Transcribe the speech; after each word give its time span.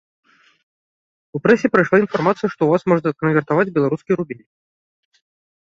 У 1.39 1.41
прэсе 1.47 1.67
прайшла 1.75 1.97
інфармацыя, 2.03 2.49
што 2.55 2.57
ў 2.65 2.69
вас 2.73 2.83
можна 2.95 3.09
канвертаваць 3.25 3.69
беларускі 3.77 4.11
рубель. 4.23 4.43